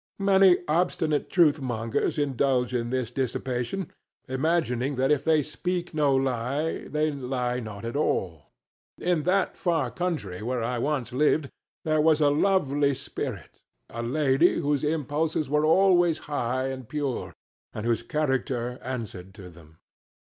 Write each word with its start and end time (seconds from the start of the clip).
Many 0.17 0.57
obstinate 0.67 1.29
truth 1.29 1.61
mongers 1.61 2.17
indulge 2.17 2.73
in 2.73 2.89
this 2.89 3.11
dissipation, 3.11 3.91
imagining 4.27 4.95
that 4.95 5.11
if 5.11 5.23
they 5.23 5.43
speak 5.43 5.93
no 5.93 6.15
lie, 6.15 6.87
they 6.87 7.11
lie 7.11 7.59
not 7.59 7.85
at 7.85 7.95
all. 7.95 8.47
In 8.99 9.21
that 9.29 9.55
far 9.55 9.91
country 9.91 10.41
where 10.41 10.63
I 10.63 10.79
once 10.79 11.13
lived, 11.13 11.51
there 11.85 12.01
was 12.01 12.19
a 12.19 12.31
lovely 12.31 12.95
spirit, 12.95 13.61
a 13.91 14.01
lady 14.01 14.55
whose 14.57 14.83
impulses 14.83 15.51
were 15.51 15.65
always 15.65 16.17
high 16.25 16.69
and 16.69 16.89
pure, 16.89 17.35
and 17.71 17.85
whose 17.85 18.01
character 18.01 18.79
answered 18.81 19.35
to 19.35 19.49
them. 19.51 19.77